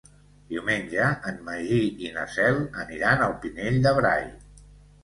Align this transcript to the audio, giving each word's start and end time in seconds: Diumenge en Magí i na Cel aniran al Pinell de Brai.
Diumenge 0.53 1.09
en 1.33 1.37
Magí 1.49 1.79
i 2.07 2.09
na 2.17 2.27
Cel 2.39 2.59
aniran 2.87 3.23
al 3.29 3.39
Pinell 3.47 3.83
de 3.89 3.97
Brai. 4.01 4.29